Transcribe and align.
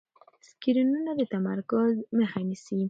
سکرینونه 0.47 1.11
د 1.19 1.21
تمرکز 1.33 1.91
مخه 2.19 2.41
نیسي. 2.49 2.77